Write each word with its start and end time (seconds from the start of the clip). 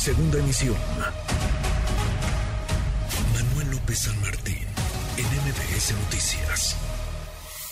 Segunda 0.00 0.38
emisión. 0.38 0.76
Manuel 3.34 3.70
López 3.72 3.98
San 3.98 4.18
Martín, 4.22 4.66
en 5.18 5.26
MBS 5.26 5.92
Noticias. 5.92 6.74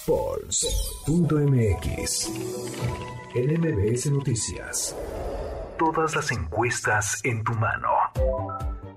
Pulse.mx. 0.04 1.40
En 3.34 3.58
MBS 3.58 4.10
Noticias. 4.10 4.94
Todas 5.78 6.14
las 6.16 6.30
encuestas 6.30 7.24
en 7.24 7.42
tu 7.44 7.54
mano. 7.54 7.88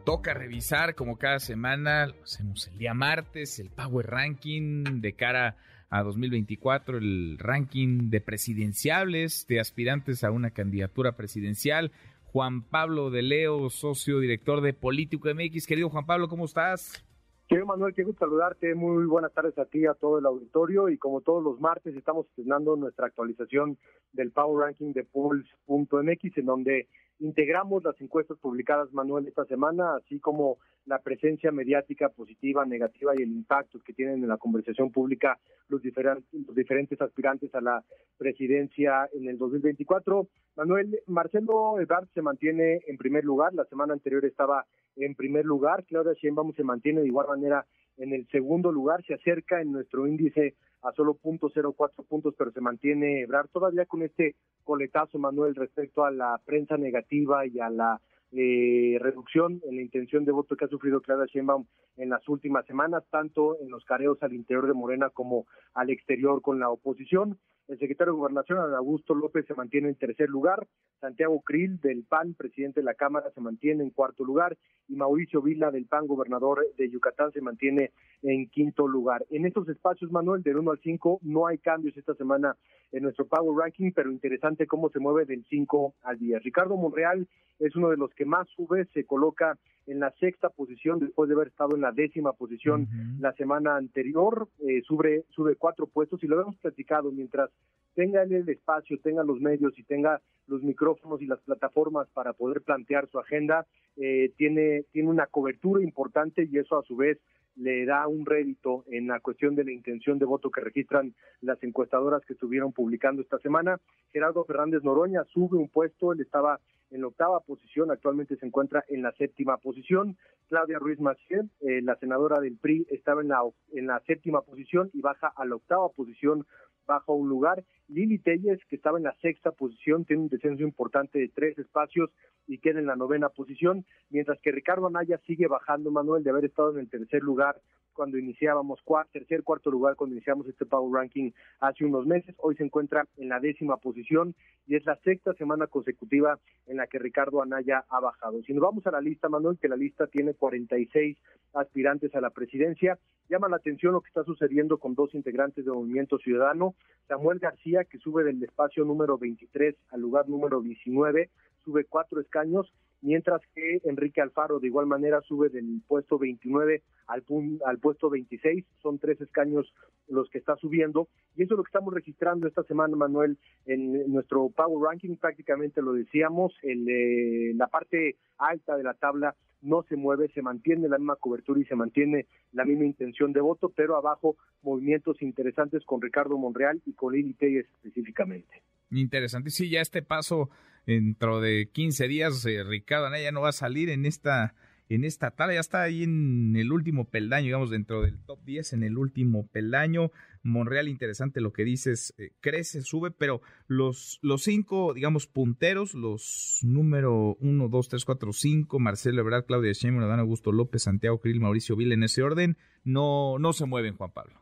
Toca 0.03 0.33
revisar 0.33 0.95
como 0.95 1.17
cada 1.17 1.39
semana, 1.39 2.07
lo 2.07 2.23
hacemos 2.23 2.67
el 2.67 2.77
día 2.79 2.93
martes, 2.93 3.59
el 3.59 3.69
Power 3.69 4.07
Ranking 4.07 4.99
de 4.99 5.13
cara 5.13 5.55
a 5.89 6.03
2024, 6.03 6.97
el 6.97 7.37
ranking 7.37 8.09
de 8.09 8.19
presidenciables, 8.21 9.45
de 9.47 9.61
aspirantes 9.61 10.23
a 10.23 10.31
una 10.31 10.51
candidatura 10.51 11.17
presidencial. 11.17 11.93
Juan 12.31 12.63
Pablo 12.63 13.09
de 13.09 13.23
Leo, 13.23 13.69
socio 13.69 14.19
director 14.19 14.61
de 14.61 14.73
Político 14.73 15.27
MX. 15.27 15.67
Querido 15.67 15.89
Juan 15.89 16.05
Pablo, 16.05 16.29
¿cómo 16.29 16.45
estás? 16.45 17.03
Querido 17.49 17.65
Manuel, 17.65 17.93
qué 17.93 18.03
gusto 18.03 18.23
saludarte. 18.23 18.73
Muy 18.73 19.05
buenas 19.05 19.33
tardes 19.33 19.57
a 19.57 19.65
ti, 19.65 19.85
a 19.85 19.95
todo 19.95 20.17
el 20.17 20.25
auditorio. 20.25 20.87
Y 20.87 20.97
como 20.97 21.19
todos 21.19 21.43
los 21.43 21.59
martes, 21.59 21.93
estamos 21.93 22.25
estrenando 22.27 22.77
nuestra 22.77 23.07
actualización 23.07 23.77
del 24.13 24.31
Power 24.31 24.67
Ranking 24.67 24.93
de 24.93 25.03
Polls.mx, 25.03 26.37
en 26.37 26.45
donde 26.45 26.87
integramos 27.19 27.83
las 27.83 27.99
encuestas 27.99 28.37
publicadas, 28.37 28.93
Manuel, 28.93 29.27
esta 29.27 29.43
semana, 29.43 29.95
así 29.97 30.21
como 30.21 30.57
la 30.85 30.99
presencia 30.99 31.51
mediática 31.51 32.09
positiva, 32.09 32.65
negativa 32.65 33.13
y 33.15 33.21
el 33.21 33.31
impacto 33.31 33.79
que 33.79 33.93
tienen 33.93 34.23
en 34.23 34.29
la 34.29 34.37
conversación 34.37 34.91
pública 34.91 35.39
los, 35.69 35.81
diferentes, 35.81 37.01
aspirantes 37.01 37.53
a 37.55 37.61
la 37.61 37.83
presidencia 38.17 39.07
en 39.13 39.27
el 39.29 39.37
2024. 39.37 40.27
Manuel, 40.55 40.99
Marcelo 41.07 41.79
Ebrard 41.79 42.07
se 42.13 42.21
mantiene 42.21 42.81
en 42.87 42.97
primer 42.97 43.23
lugar, 43.23 43.53
la 43.53 43.65
semana 43.65 43.93
anterior 43.93 44.25
estaba 44.25 44.65
en 44.95 45.15
primer 45.15 45.45
lugar, 45.45 45.85
Claudia 45.85 46.13
Sheinbaum 46.13 46.53
se 46.53 46.63
mantiene 46.63 47.01
de 47.01 47.07
igual 47.07 47.27
manera 47.27 47.65
en 47.97 48.13
el 48.13 48.27
segundo 48.29 48.71
lugar, 48.71 49.03
se 49.05 49.13
acerca 49.13 49.61
en 49.61 49.71
nuestro 49.71 50.07
índice 50.07 50.55
a 50.81 50.91
solo 50.93 51.17
.04 51.23 52.05
puntos, 52.07 52.33
pero 52.37 52.51
se 52.51 52.59
mantiene 52.59 53.21
Ebrard 53.21 53.49
todavía 53.49 53.85
con 53.85 54.01
este 54.01 54.35
coletazo, 54.63 55.19
Manuel, 55.19 55.55
respecto 55.55 56.03
a 56.03 56.11
la 56.11 56.39
prensa 56.43 56.77
negativa 56.77 57.45
y 57.45 57.59
a 57.59 57.69
la 57.69 58.01
eh, 58.33 58.97
reducción 58.99 59.61
en 59.67 59.75
la 59.75 59.81
intención 59.81 60.23
de 60.23 60.31
voto 60.31 60.55
que 60.55 60.65
ha 60.65 60.69
sufrido 60.69 61.01
Claudia 61.01 61.25
Sheinbaum 61.25 61.65
en 61.97 62.09
las 62.09 62.27
últimas 62.29 62.65
semanas, 62.65 63.03
tanto 63.09 63.57
en 63.59 63.69
los 63.69 63.83
careos 63.83 64.21
al 64.23 64.33
interior 64.33 64.67
de 64.67 64.73
Morena 64.73 65.09
como 65.09 65.47
al 65.73 65.89
exterior 65.89 66.41
con 66.41 66.59
la 66.59 66.69
oposición. 66.69 67.37
El 67.67 67.79
secretario 67.79 68.13
de 68.13 68.19
Gobernación, 68.19 68.57
Augusto 68.73 69.15
López, 69.15 69.45
se 69.45 69.53
mantiene 69.53 69.87
en 69.89 69.95
tercer 69.95 70.29
lugar. 70.29 70.67
Santiago 70.99 71.41
Krill, 71.41 71.79
del 71.79 72.03
PAN, 72.03 72.33
presidente 72.33 72.81
de 72.81 72.85
la 72.85 72.95
Cámara, 72.95 73.31
se 73.33 73.39
mantiene 73.39 73.83
en 73.83 73.91
cuarto 73.91 74.25
lugar. 74.25 74.57
Y 74.89 74.95
Mauricio 74.95 75.41
Vila, 75.41 75.71
del 75.71 75.85
PAN, 75.85 76.05
gobernador 76.05 76.65
de 76.77 76.89
Yucatán, 76.89 77.31
se 77.31 77.39
mantiene 77.39 77.91
en 78.23 78.49
quinto 78.49 78.87
lugar. 78.87 79.25
En 79.29 79.45
estos 79.45 79.69
espacios, 79.69 80.11
Manuel, 80.11 80.43
del 80.43 80.57
1 80.57 80.71
al 80.71 80.79
5, 80.79 81.19
no 81.23 81.47
hay 81.47 81.59
cambios 81.59 81.95
esta 81.95 82.13
semana 82.15 82.57
en 82.91 83.03
nuestro 83.03 83.25
Power 83.25 83.57
Ranking, 83.57 83.91
pero 83.93 84.11
interesante 84.11 84.67
cómo 84.67 84.89
se 84.89 84.99
mueve 84.99 85.25
del 85.25 85.45
5 85.45 85.95
al 86.03 86.19
10. 86.19 86.43
Ricardo 86.43 86.75
Monreal 86.75 87.25
es 87.61 87.75
uno 87.75 87.89
de 87.89 87.97
los 87.97 88.13
que 88.13 88.25
más 88.25 88.47
sube, 88.49 88.85
se 88.93 89.05
coloca 89.05 89.57
en 89.87 89.99
la 89.99 90.11
sexta 90.19 90.49
posición 90.49 90.99
después 90.99 91.27
de 91.27 91.35
haber 91.35 91.47
estado 91.47 91.75
en 91.75 91.81
la 91.81 91.91
décima 91.91 92.33
posición 92.33 92.87
la 93.19 93.33
semana 93.33 93.75
anterior, 93.75 94.47
eh, 94.59 94.81
sube, 94.83 95.25
sube 95.29 95.55
cuatro 95.55 95.87
puestos 95.87 96.23
y 96.23 96.27
lo 96.27 96.39
hemos 96.41 96.55
platicado 96.57 97.11
mientras 97.11 97.49
tenga 97.95 98.23
el 98.23 98.47
espacio, 98.47 98.99
tenga 98.99 99.23
los 99.23 99.39
medios 99.39 99.77
y 99.77 99.83
tenga 99.83 100.21
los 100.47 100.63
micrófonos 100.63 101.21
y 101.21 101.25
las 101.25 101.41
plataformas 101.41 102.07
para 102.13 102.33
poder 102.33 102.61
plantear 102.61 103.07
su 103.09 103.19
agenda, 103.19 103.65
eh, 103.97 104.31
tiene, 104.37 104.85
tiene 104.91 105.09
una 105.09 105.27
cobertura 105.27 105.83
importante 105.83 106.47
y 106.49 106.57
eso 106.57 106.77
a 106.77 106.83
su 106.83 106.95
vez 106.95 107.19
le 107.55 107.85
da 107.85 108.07
un 108.07 108.25
rédito 108.25 108.85
en 108.87 109.07
la 109.07 109.19
cuestión 109.19 109.55
de 109.55 109.65
la 109.65 109.71
intención 109.71 110.19
de 110.19 110.25
voto 110.25 110.49
que 110.49 110.61
registran 110.61 111.13
las 111.41 111.61
encuestadoras 111.63 112.23
que 112.25 112.33
estuvieron 112.33 112.71
publicando 112.71 113.21
esta 113.21 113.39
semana. 113.39 113.77
Gerardo 114.13 114.45
Fernández 114.45 114.83
Noroña 114.83 115.23
sube 115.25 115.57
un 115.57 115.67
puesto, 115.67 116.13
él 116.13 116.21
estaba 116.21 116.59
en 116.91 117.01
la 117.01 117.07
octava 117.07 117.39
posición, 117.39 117.89
actualmente 117.89 118.35
se 118.35 118.45
encuentra 118.45 118.83
en 118.89 119.01
la 119.01 119.11
séptima 119.13 119.57
posición. 119.57 120.17
Claudia 120.49 120.77
Ruiz 120.79 120.99
Maciel, 120.99 121.49
eh, 121.61 121.81
la 121.81 121.95
senadora 121.95 122.39
del 122.39 122.57
PRI, 122.57 122.85
estaba 122.89 123.21
en 123.21 123.29
la, 123.29 123.41
en 123.73 123.87
la 123.87 123.99
séptima 124.01 124.41
posición 124.41 124.89
y 124.93 125.01
baja 125.01 125.31
a 125.35 125.45
la 125.45 125.55
octava 125.55 125.89
posición 125.89 126.45
bajo 126.85 127.13
un 127.13 127.29
lugar. 127.29 127.63
Lili 127.87 128.19
Telles, 128.19 128.59
que 128.69 128.75
estaba 128.75 128.97
en 128.97 129.05
la 129.05 129.15
sexta 129.21 129.51
posición, 129.51 130.05
tiene 130.05 130.23
un 130.23 130.29
descenso 130.29 130.63
importante 130.63 131.19
de 131.19 131.29
tres 131.29 131.57
espacios 131.57 132.09
y 132.47 132.57
queda 132.57 132.79
en 132.79 132.85
la 132.85 132.95
novena 132.95 133.29
posición, 133.29 133.85
mientras 134.09 134.39
que 134.41 134.51
Ricardo 134.51 134.87
Anaya 134.87 135.17
sigue 135.25 135.47
bajando, 135.47 135.91
Manuel, 135.91 136.23
de 136.23 136.31
haber 136.31 136.45
estado 136.45 136.71
en 136.71 136.79
el 136.79 136.89
tercer 136.89 137.21
lugar 137.21 137.61
cuando 137.93 138.17
iniciábamos, 138.17 138.79
tercer, 139.11 139.43
cuarto 139.43 139.71
lugar 139.71 139.95
cuando 139.95 140.15
iniciamos 140.15 140.47
este 140.47 140.65
Power 140.65 140.91
Ranking 140.93 141.31
hace 141.59 141.85
unos 141.85 142.05
meses. 142.05 142.35
Hoy 142.39 142.55
se 142.55 142.63
encuentra 142.63 143.05
en 143.17 143.29
la 143.29 143.39
décima 143.39 143.77
posición 143.77 144.35
y 144.67 144.75
es 144.75 144.85
la 144.85 144.95
sexta 144.97 145.33
semana 145.33 145.67
consecutiva 145.67 146.39
en 146.67 146.77
la 146.77 146.87
que 146.87 146.99
Ricardo 146.99 147.41
Anaya 147.41 147.85
ha 147.89 147.99
bajado. 147.99 148.41
Si 148.43 148.53
nos 148.53 148.61
vamos 148.61 148.85
a 148.87 148.91
la 148.91 149.01
lista, 149.01 149.29
Manuel, 149.29 149.57
que 149.59 149.67
la 149.67 149.75
lista 149.75 150.07
tiene 150.07 150.33
46 150.33 151.17
aspirantes 151.53 152.13
a 152.15 152.21
la 152.21 152.29
presidencia, 152.29 152.97
llama 153.29 153.49
la 153.49 153.57
atención 153.57 153.93
lo 153.93 154.01
que 154.01 154.09
está 154.09 154.23
sucediendo 154.23 154.77
con 154.77 154.93
dos 154.93 155.13
integrantes 155.13 155.65
del 155.65 155.73
Movimiento 155.73 156.17
Ciudadano, 156.17 156.75
Samuel 157.07 157.39
García, 157.39 157.85
que 157.85 157.97
sube 157.97 158.23
del 158.23 158.43
espacio 158.43 158.85
número 158.85 159.17
23 159.17 159.75
al 159.91 160.01
lugar 160.01 160.27
número 160.29 160.61
19, 160.61 161.29
sube 161.63 161.85
cuatro 161.85 162.21
escaños, 162.21 162.71
mientras 163.01 163.41
que 163.53 163.81
Enrique 163.83 164.21
Alfaro 164.21 164.59
de 164.59 164.67
igual 164.67 164.85
manera 164.85 165.21
sube 165.21 165.49
del 165.49 165.81
puesto 165.87 166.17
29 166.17 166.83
al, 167.07 167.23
al 167.65 167.79
puesto 167.79 168.09
26, 168.09 168.65
son 168.81 168.99
tres 168.99 169.19
escaños 169.21 169.73
los 170.07 170.29
que 170.29 170.37
está 170.37 170.55
subiendo, 170.57 171.07
y 171.35 171.43
eso 171.43 171.53
es 171.53 171.57
lo 171.57 171.63
que 171.63 171.69
estamos 171.69 171.93
registrando 171.93 172.47
esta 172.47 172.63
semana, 172.63 172.95
Manuel, 172.95 173.37
en 173.65 174.11
nuestro 174.11 174.49
Power 174.49 174.83
Ranking, 174.83 175.15
prácticamente 175.15 175.81
lo 175.81 175.93
decíamos, 175.93 176.53
en 176.63 177.57
la 177.57 177.67
parte 177.67 178.17
alta 178.37 178.75
de 178.75 178.83
la 178.83 178.93
tabla 178.93 179.35
no 179.61 179.83
se 179.83 179.95
mueve, 179.95 180.29
se 180.33 180.41
mantiene 180.41 180.87
la 180.89 180.97
misma 180.97 181.15
cobertura 181.15 181.59
y 181.61 181.65
se 181.65 181.75
mantiene 181.75 182.27
la 182.51 182.65
misma 182.65 182.85
intención 182.85 183.31
de 183.31 183.41
voto, 183.41 183.69
pero 183.69 183.95
abajo 183.95 184.35
movimientos 184.63 185.21
interesantes 185.21 185.83
con 185.85 186.01
Ricardo 186.01 186.37
Monreal 186.37 186.81
y 186.85 186.93
con 186.93 187.13
Lili 187.13 187.33
Telles 187.33 187.67
específicamente. 187.75 188.63
Interesante, 188.89 189.49
sí, 189.51 189.69
ya 189.69 189.81
este 189.81 190.01
paso 190.01 190.49
dentro 190.85 191.41
de 191.41 191.69
15 191.71 192.07
días, 192.07 192.45
eh, 192.45 192.63
Ricardo 192.63 193.07
Anaya 193.07 193.31
no 193.31 193.41
va 193.41 193.49
a 193.49 193.53
salir 193.53 193.89
en 193.89 194.05
esta 194.05 194.53
en 194.95 195.05
esta 195.05 195.31
tabla, 195.31 195.53
ya 195.53 195.61
está 195.61 195.83
ahí 195.83 196.03
en 196.03 196.53
el 196.57 196.73
último 196.73 197.05
peldaño, 197.05 197.45
digamos, 197.45 197.69
dentro 197.69 198.01
del 198.01 198.19
top 198.25 198.43
10, 198.43 198.73
en 198.73 198.83
el 198.83 198.97
último 198.97 199.47
peldaño. 199.47 200.11
Monreal, 200.43 200.89
interesante 200.89 201.39
lo 201.39 201.53
que 201.53 201.63
dices, 201.63 202.13
eh, 202.17 202.31
crece, 202.41 202.81
sube, 202.81 203.09
pero 203.11 203.41
los, 203.67 204.19
los 204.21 204.43
cinco, 204.43 204.93
digamos, 204.93 205.27
punteros, 205.27 205.93
los 205.93 206.59
número 206.63 207.37
1, 207.39 207.69
2, 207.69 207.87
3, 207.87 208.03
4, 208.03 208.33
5, 208.33 208.79
Marcelo 208.79 209.21
Ebrard, 209.21 209.45
Claudia 209.45 209.71
Sheinbaum, 209.71 210.03
Adán 210.03 210.19
Augusto 210.19 210.51
López, 210.51 210.83
Santiago 210.83 211.21
Krill, 211.21 211.39
Mauricio 211.39 211.77
Vila, 211.77 211.93
en 211.93 212.03
ese 212.03 212.21
orden, 212.21 212.57
no, 212.83 213.39
no 213.39 213.53
se 213.53 213.65
mueven, 213.65 213.95
Juan 213.95 214.11
Pablo 214.11 214.41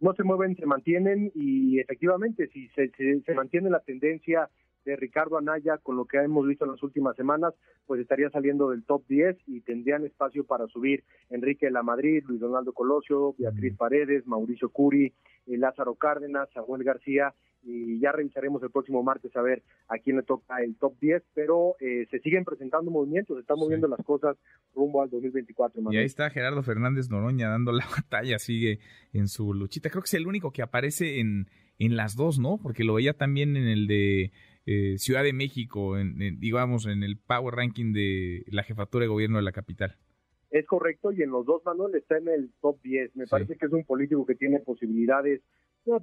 no 0.00 0.14
se 0.14 0.22
mueven, 0.22 0.54
se 0.56 0.66
mantienen 0.66 1.32
y 1.34 1.80
efectivamente 1.80 2.48
si 2.52 2.68
se, 2.68 2.90
se, 2.90 3.34
mantiene 3.34 3.68
la 3.70 3.80
tendencia 3.80 4.48
de 4.88 4.96
Ricardo 4.96 5.36
Anaya 5.36 5.76
con 5.76 5.96
lo 5.96 6.06
que 6.06 6.16
hemos 6.16 6.46
visto 6.46 6.64
en 6.64 6.72
las 6.72 6.82
últimas 6.82 7.14
semanas, 7.14 7.52
pues 7.86 8.00
estaría 8.00 8.30
saliendo 8.30 8.70
del 8.70 8.84
top 8.84 9.06
10 9.06 9.36
y 9.46 9.60
tendrían 9.60 10.06
espacio 10.06 10.44
para 10.44 10.66
subir 10.66 11.04
Enrique 11.28 11.66
de 11.66 11.72
la 11.72 11.82
Madrid, 11.82 12.24
Luis 12.26 12.40
Donaldo 12.40 12.72
Colosio, 12.72 13.34
Beatriz 13.38 13.76
Paredes, 13.76 14.26
Mauricio 14.26 14.70
Curi, 14.70 15.12
eh, 15.46 15.58
Lázaro 15.58 15.94
Cárdenas, 15.94 16.48
Samuel 16.54 16.84
García 16.84 17.34
y 17.62 18.00
ya 18.00 18.12
revisaremos 18.12 18.62
el 18.62 18.70
próximo 18.70 19.02
martes 19.02 19.34
a 19.36 19.42
ver 19.42 19.62
a 19.88 19.98
quién 19.98 20.16
le 20.16 20.22
toca 20.22 20.62
el 20.62 20.76
top 20.76 20.94
10, 21.00 21.22
pero 21.34 21.74
eh, 21.80 22.06
se 22.10 22.20
siguen 22.20 22.44
presentando 22.44 22.90
movimientos, 22.90 23.36
se 23.36 23.40
están 23.42 23.58
moviendo 23.58 23.88
las 23.88 24.02
cosas 24.06 24.36
rumbo 24.74 25.02
al 25.02 25.10
2024. 25.10 25.82
Y 25.90 25.96
ahí 25.98 26.06
está 26.06 26.30
Gerardo 26.30 26.62
Fernández 26.62 27.10
Noroña 27.10 27.50
dando 27.50 27.72
la 27.72 27.84
batalla, 27.94 28.38
sigue 28.38 28.78
en 29.12 29.28
su 29.28 29.52
luchita. 29.52 29.90
Creo 29.90 30.02
que 30.02 30.06
es 30.06 30.14
el 30.14 30.26
único 30.26 30.50
que 30.50 30.62
aparece 30.62 31.20
en, 31.20 31.48
en 31.78 31.96
las 31.96 32.16
dos, 32.16 32.38
¿no? 32.38 32.58
Porque 32.62 32.84
lo 32.84 32.94
veía 32.94 33.12
también 33.12 33.56
en 33.56 33.66
el 33.66 33.86
de 33.86 34.32
eh, 34.70 34.98
Ciudad 34.98 35.22
de 35.22 35.32
México, 35.32 35.96
en, 35.96 36.18
digamos, 36.40 36.84
en 36.84 37.02
el 37.02 37.16
Power 37.16 37.54
Ranking 37.54 37.94
de 37.94 38.44
la 38.48 38.62
jefatura 38.62 39.04
de 39.04 39.08
gobierno 39.08 39.38
de 39.38 39.42
la 39.42 39.52
capital. 39.52 39.96
Es 40.50 40.66
correcto, 40.66 41.10
y 41.10 41.22
en 41.22 41.30
los 41.30 41.46
dos, 41.46 41.62
Manuel, 41.64 41.94
está 41.94 42.18
en 42.18 42.28
el 42.28 42.50
top 42.60 42.78
10. 42.82 43.16
Me 43.16 43.26
parece 43.26 43.56
que 43.56 43.64
es 43.64 43.72
un 43.72 43.84
político 43.84 44.26
que 44.26 44.34
tiene 44.34 44.60
posibilidades 44.60 45.40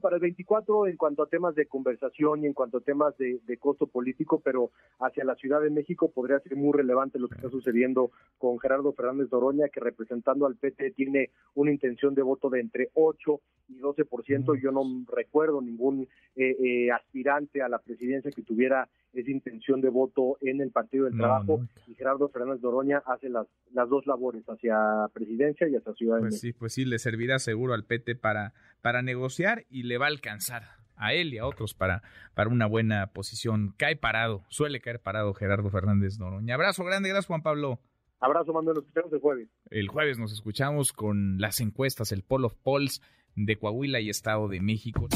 para 0.02 0.16
el 0.16 0.22
24 0.22 0.88
en 0.88 0.98
cuanto 0.98 1.24
a 1.24 1.28
temas 1.28 1.56
de 1.56 1.68
conversación 1.68 2.44
y 2.44 2.48
en 2.48 2.54
cuanto 2.54 2.78
a 2.78 2.82
temas 2.82 3.16
de, 3.18 3.40
costo 3.60 3.88
político, 3.88 4.42
pero 4.44 4.72
hacia 5.00 5.24
la 5.24 5.36
Ciudad 5.36 5.62
de 5.62 5.70
México 5.70 6.12
podría 6.12 6.40
ser 6.40 6.56
muy 6.56 6.74
relevante 6.74 7.20
lo 7.20 7.28
que 7.28 7.36
está 7.36 7.50
sucediendo 7.50 8.12
con 8.38 8.60
Gerardo 8.60 8.94
Fernández 8.94 9.30
Doroña, 9.30 9.70
que 9.70 9.80
representando 9.80 10.46
al 10.46 10.56
PT 10.56 10.92
tiene 10.92 11.30
una 11.54 11.72
intención 11.72 12.14
de 12.16 12.22
voto 12.22 12.50
de 12.50 12.60
entre 12.60 12.90
8 12.94 13.40
y 13.70 13.80
12%. 13.80 14.62
Yo 14.62 14.72
no 14.72 14.84
recuerdo 15.08 15.62
ningún 15.62 16.08
eh, 16.36 16.56
eh, 16.60 16.92
aspirante 16.92 17.62
a 17.62 17.70
la 17.70 17.80
presidencia 17.80 18.32
que 18.32 18.44
tuviera 18.44 18.90
esa 19.14 19.32
intención 19.32 19.82
de 19.82 19.90
voto 19.90 20.38
en 20.42 20.62
el 20.62 20.72
Partido 20.72 21.06
del 21.06 21.16
Trabajo 21.16 21.62
y 21.88 21.96
Gerardo 21.96 22.28
Fernández 22.30 22.62
Doroña 22.62 23.02
hace 23.06 23.30
las, 23.30 23.48
las 23.72 23.90
dos 23.90 24.06
labores, 24.06 24.44
hacia 24.48 24.76
presidencia 25.14 25.68
y 25.68 25.76
hacia 25.76 25.94
Ciudad 25.94 26.16
de 26.16 26.22
pues 26.24 26.34
México. 26.34 26.42
Sí, 26.42 26.60
pues 26.60 26.74
sí, 26.74 26.86
le 26.86 27.00
servirá 27.00 27.40
seguro 27.40 27.74
al 27.74 27.86
PT 27.86 28.16
para, 28.16 28.54
para 28.86 29.02
negociar 29.02 29.66
y 29.68 29.82
le 29.82 29.98
va 29.98 30.06
a 30.06 30.10
alcanzar 30.10 30.76
a 30.96 31.16
él 31.16 31.34
y 31.34 31.40
a 31.40 31.48
otros 31.48 31.74
para, 31.74 32.04
para 32.36 32.52
una 32.52 32.68
buena 32.68 33.08
posición. 33.08 33.74
Cae 33.78 33.96
parado, 33.96 34.46
suele 34.50 34.80
caer 34.80 35.00
parado 35.00 35.34
Gerardo 35.34 35.72
Fernández 35.72 36.20
Noroña. 36.20 36.54
Abrazo 36.54 36.84
grande, 36.84 37.10
gracias 37.10 37.26
Juan 37.26 37.42
Pablo. 37.42 37.80
Abrazo, 38.20 38.54
Manuel, 38.54 38.76
nos 38.76 38.84
escuchamos 38.84 39.14
el 39.14 39.20
jueves. 39.20 39.50
El 39.72 39.88
jueves 39.88 40.20
nos 40.20 40.34
escuchamos 40.34 40.94
con 40.94 41.40
las 41.40 41.62
encuestas, 41.62 42.12
el 42.12 42.22
Poll 42.22 42.46
of 42.46 42.54
Polls 42.62 43.02
de 43.34 43.56
Coahuila 43.58 44.02
y 44.02 44.12
Estado 44.12 44.48
de 44.50 44.62
México. 44.62 45.08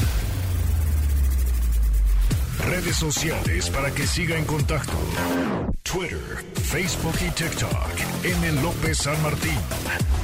Redes 2.66 2.96
sociales 2.96 3.70
para 3.70 3.94
que 3.94 4.02
siga 4.02 4.36
en 4.36 4.46
contacto: 4.46 4.98
Twitter, 5.84 6.18
Facebook 6.54 7.14
y 7.24 7.30
TikTok. 7.30 8.24
M. 8.24 8.62
López 8.62 8.98
San 8.98 9.22
Martín. 9.22 10.19